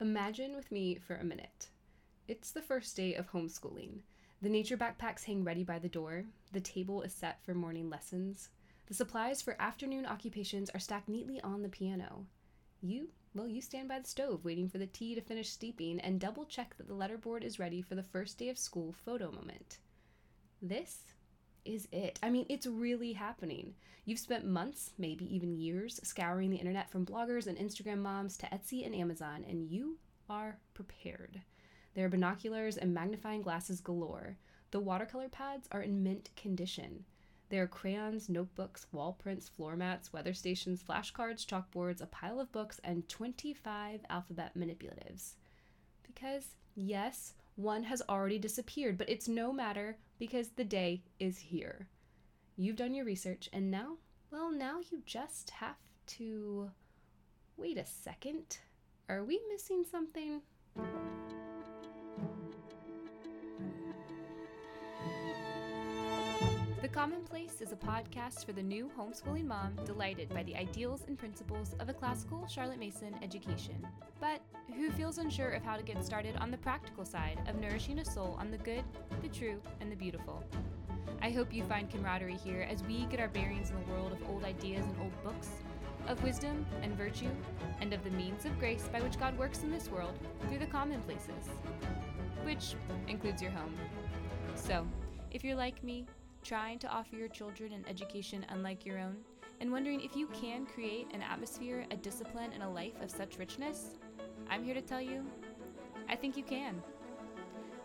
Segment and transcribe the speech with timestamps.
[0.00, 1.70] Imagine with me for a minute.
[2.28, 4.02] It's the first day of homeschooling.
[4.40, 6.24] The nature backpacks hang ready by the door.
[6.52, 8.50] The table is set for morning lessons.
[8.86, 12.26] The supplies for afternoon occupations are stacked neatly on the piano.
[12.80, 16.20] You, well, you stand by the stove waiting for the tea to finish steeping and
[16.20, 19.78] double check that the letterboard is ready for the first day of school photo moment.
[20.62, 20.98] This
[21.68, 22.18] is it.
[22.22, 23.74] I mean, it's really happening.
[24.04, 28.46] You've spent months, maybe even years, scouring the internet from bloggers and Instagram moms to
[28.46, 29.98] Etsy and Amazon, and you
[30.30, 31.40] are prepared.
[31.94, 34.36] There are binoculars and magnifying glasses galore.
[34.70, 37.04] The watercolor pads are in mint condition.
[37.50, 42.52] There are crayons, notebooks, wall prints, floor mats, weather stations, flashcards, chalkboards, a pile of
[42.52, 45.32] books, and 25 alphabet manipulatives.
[46.06, 51.88] Because, yes, one has already disappeared, but it's no matter because the day is here.
[52.56, 53.96] You've done your research, and now,
[54.30, 55.76] well, now you just have
[56.06, 56.70] to.
[57.56, 58.58] Wait a second.
[59.08, 60.40] Are we missing something?
[66.98, 71.76] Commonplace is a podcast for the new homeschooling mom delighted by the ideals and principles
[71.78, 73.86] of a classical Charlotte Mason education,
[74.20, 74.40] but
[74.74, 78.04] who feels unsure of how to get started on the practical side of nourishing a
[78.04, 78.82] soul on the good,
[79.22, 80.42] the true, and the beautiful.
[81.22, 84.28] I hope you find camaraderie here as we get our bearings in the world of
[84.28, 85.50] old ideas and old books,
[86.08, 87.30] of wisdom and virtue,
[87.80, 90.66] and of the means of grace by which God works in this world through the
[90.66, 91.46] commonplaces,
[92.42, 92.74] which
[93.06, 93.76] includes your home.
[94.56, 94.84] So,
[95.30, 96.04] if you're like me,
[96.42, 99.16] trying to offer your children an education unlike your own,
[99.60, 103.38] and wondering if you can create an atmosphere, a discipline, and a life of such
[103.38, 103.98] richness,
[104.48, 105.24] I'm here to tell you
[106.08, 106.82] I think you can.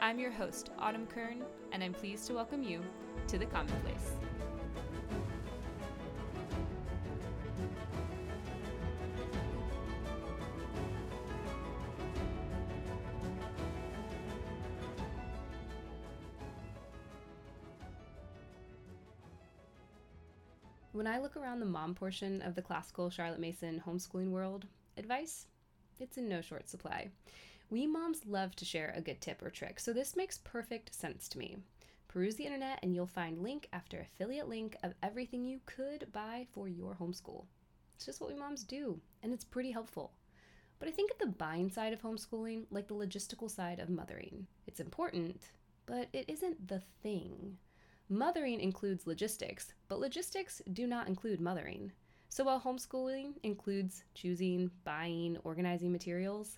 [0.00, 2.82] I'm your host, Autumn Kern, and I'm pleased to welcome you
[3.28, 4.12] to the Commonplace.
[20.98, 24.66] When I look around the mom portion of the classical Charlotte Mason homeschooling world,
[24.96, 25.46] advice,
[26.00, 27.10] it's in no short supply.
[27.70, 31.28] We moms love to share a good tip or trick, so this makes perfect sense
[31.28, 31.58] to me.
[32.08, 36.48] Peruse the internet and you'll find link after affiliate link of everything you could buy
[36.50, 37.44] for your homeschool.
[37.94, 40.14] It's just what we moms do, and it's pretty helpful.
[40.80, 44.48] But I think of the buying side of homeschooling like the logistical side of mothering.
[44.66, 45.42] It's important,
[45.86, 47.56] but it isn't the thing.
[48.10, 51.92] Mothering includes logistics, but logistics do not include mothering.
[52.30, 56.56] So while homeschooling includes choosing, buying, organizing materials,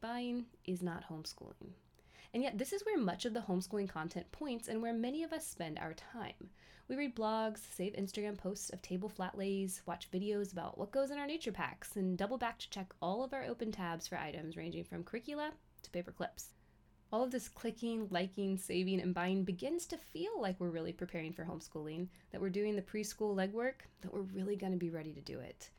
[0.00, 1.72] buying is not homeschooling.
[2.32, 5.32] And yet, this is where much of the homeschooling content points and where many of
[5.32, 6.50] us spend our time.
[6.86, 11.10] We read blogs, save Instagram posts of table flat lays, watch videos about what goes
[11.10, 14.18] in our nature packs, and double back to check all of our open tabs for
[14.18, 15.50] items ranging from curricula
[15.82, 16.50] to paper clips
[17.12, 21.32] all of this clicking, liking, saving, and buying begins to feel like we're really preparing
[21.32, 25.12] for homeschooling, that we're doing the preschool legwork, that we're really going to be ready
[25.12, 25.70] to do it.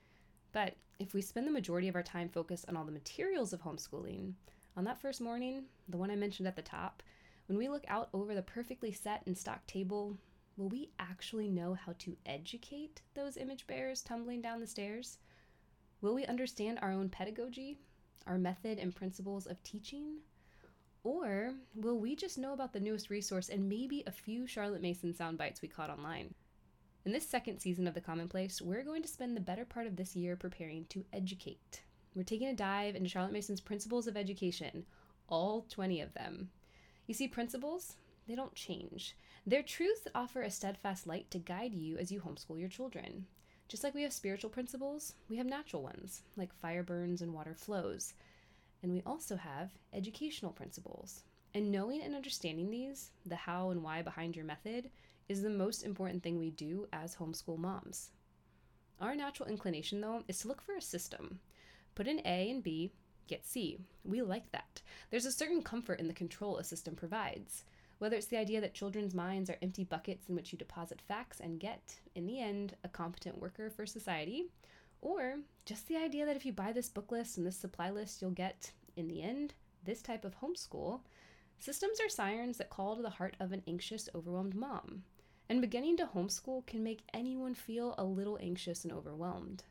[0.53, 3.61] But if we spend the majority of our time focused on all the materials of
[3.61, 4.33] homeschooling,
[4.77, 7.03] on that first morning, the one I mentioned at the top,
[7.47, 10.17] when we look out over the perfectly set and stocked table,
[10.55, 15.17] will we actually know how to educate those image bearers tumbling down the stairs?
[16.01, 17.79] Will we understand our own pedagogy,
[18.27, 20.17] our method and principles of teaching?
[21.07, 25.13] Or will we just know about the newest resource and maybe a few Charlotte Mason
[25.13, 26.33] sound bites we caught online?
[27.05, 29.95] In this second season of The Commonplace, we're going to spend the better part of
[29.95, 31.81] this year preparing to educate.
[32.13, 34.85] We're taking a dive into Charlotte Mason's principles of education,
[35.29, 36.49] all 20 of them.
[37.05, 37.95] You see, principles,
[38.27, 39.15] they don't change.
[39.45, 43.27] They're truths that offer a steadfast light to guide you as you homeschool your children.
[43.69, 47.55] Just like we have spiritual principles, we have natural ones, like fire burns and water
[47.55, 48.13] flows.
[48.83, 51.23] And we also have educational principles.
[51.53, 54.89] And knowing and understanding these, the how and why behind your method,
[55.27, 58.11] is the most important thing we do as homeschool moms.
[58.99, 61.39] Our natural inclination, though, is to look for a system.
[61.95, 62.91] Put in A and B,
[63.27, 63.79] get C.
[64.03, 64.81] We like that.
[65.09, 67.63] There's a certain comfort in the control a system provides.
[67.99, 71.39] Whether it's the idea that children's minds are empty buckets in which you deposit facts
[71.39, 74.45] and get, in the end, a competent worker for society,
[75.07, 78.21] or just the idea that if you buy this book list and this supply list,
[78.21, 79.53] you'll get, in the end,
[79.85, 80.99] this type of homeschool.
[81.59, 85.03] Systems are sirens that call to the heart of an anxious, overwhelmed mom.
[85.47, 89.63] And beginning to homeschool can make anyone feel a little anxious and overwhelmed.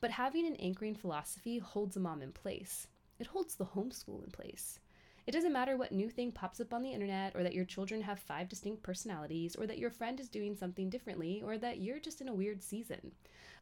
[0.00, 2.86] But having an anchoring philosophy holds a mom in place.
[3.18, 4.80] It holds the homeschool in place.
[5.26, 8.02] It doesn't matter what new thing pops up on the internet, or that your children
[8.02, 11.98] have five distinct personalities, or that your friend is doing something differently, or that you're
[11.98, 13.12] just in a weird season.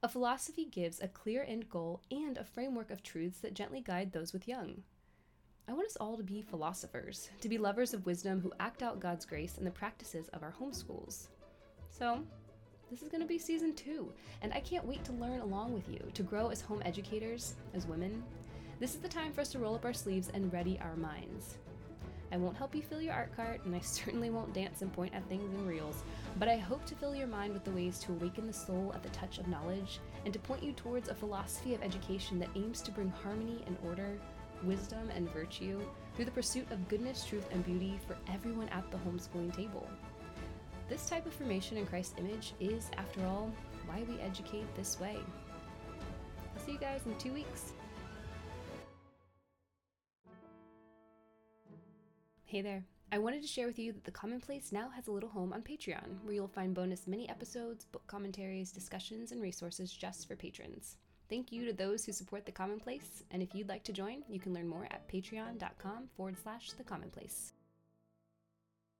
[0.02, 4.10] A philosophy gives a clear end goal and a framework of truths that gently guide
[4.12, 4.82] those with young.
[5.68, 8.98] I want us all to be philosophers, to be lovers of wisdom who act out
[8.98, 11.28] God's grace in the practices of our homeschools.
[11.90, 12.24] So,
[12.90, 14.12] this is going to be season two,
[14.42, 17.86] and I can't wait to learn along with you, to grow as home educators, as
[17.86, 18.24] women.
[18.82, 21.58] This is the time for us to roll up our sleeves and ready our minds.
[22.32, 25.14] I won't help you fill your art cart, and I certainly won't dance and point
[25.14, 26.02] at things in reels,
[26.36, 29.04] but I hope to fill your mind with the ways to awaken the soul at
[29.04, 32.82] the touch of knowledge and to point you towards a philosophy of education that aims
[32.82, 34.18] to bring harmony and order,
[34.64, 35.80] wisdom and virtue
[36.16, 39.86] through the pursuit of goodness, truth, and beauty for everyone at the homeschooling table.
[40.88, 43.52] This type of formation in Christ's image is, after all,
[43.86, 45.18] why we educate this way.
[46.56, 47.74] I'll see you guys in two weeks.
[52.52, 52.84] Hey there.
[53.10, 55.62] I wanted to share with you that The Commonplace now has a little home on
[55.62, 60.98] Patreon, where you'll find bonus mini episodes, book commentaries, discussions, and resources just for patrons.
[61.30, 64.38] Thank you to those who support The Commonplace, and if you'd like to join, you
[64.38, 67.54] can learn more at patreon.com forward slash The Commonplace.